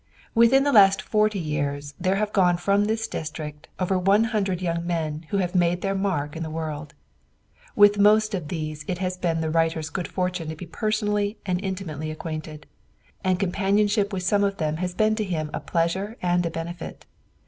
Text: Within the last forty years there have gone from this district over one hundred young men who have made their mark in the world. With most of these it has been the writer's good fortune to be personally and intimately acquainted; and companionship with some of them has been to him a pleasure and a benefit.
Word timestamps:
Within 0.33 0.63
the 0.63 0.73
last 0.73 0.99
forty 0.99 1.37
years 1.37 1.93
there 1.99 2.15
have 2.15 2.33
gone 2.33 2.57
from 2.57 2.85
this 2.85 3.07
district 3.07 3.67
over 3.79 3.99
one 3.99 4.23
hundred 4.23 4.59
young 4.59 4.83
men 4.83 5.27
who 5.29 5.37
have 5.37 5.53
made 5.53 5.81
their 5.83 5.93
mark 5.93 6.35
in 6.35 6.41
the 6.41 6.49
world. 6.49 6.95
With 7.75 7.99
most 7.99 8.33
of 8.33 8.47
these 8.47 8.83
it 8.87 8.97
has 8.97 9.15
been 9.15 9.41
the 9.41 9.51
writer's 9.51 9.91
good 9.91 10.07
fortune 10.07 10.49
to 10.49 10.55
be 10.55 10.65
personally 10.65 11.37
and 11.45 11.63
intimately 11.63 12.09
acquainted; 12.09 12.65
and 13.23 13.39
companionship 13.39 14.11
with 14.11 14.23
some 14.23 14.43
of 14.43 14.57
them 14.57 14.77
has 14.77 14.95
been 14.95 15.13
to 15.17 15.23
him 15.23 15.51
a 15.53 15.59
pleasure 15.59 16.17
and 16.19 16.43
a 16.47 16.49
benefit. 16.49 17.05